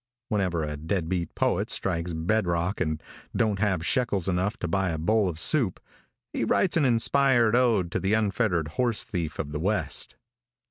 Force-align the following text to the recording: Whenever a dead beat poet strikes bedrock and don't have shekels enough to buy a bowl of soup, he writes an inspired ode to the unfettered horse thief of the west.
Whenever 0.29 0.63
a 0.63 0.77
dead 0.77 1.07
beat 1.09 1.35
poet 1.35 1.69
strikes 1.69 2.11
bedrock 2.15 2.81
and 2.81 3.03
don't 3.35 3.59
have 3.59 3.85
shekels 3.85 4.27
enough 4.27 4.57
to 4.57 4.67
buy 4.67 4.89
a 4.89 4.97
bowl 4.97 5.29
of 5.29 5.39
soup, 5.39 5.79
he 6.33 6.43
writes 6.43 6.75
an 6.75 6.85
inspired 6.85 7.55
ode 7.55 7.91
to 7.91 7.99
the 7.99 8.13
unfettered 8.13 8.69
horse 8.69 9.03
thief 9.03 9.37
of 9.37 9.51
the 9.51 9.59
west. 9.59 10.15